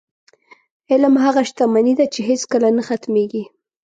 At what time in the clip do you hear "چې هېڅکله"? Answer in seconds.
2.13-2.67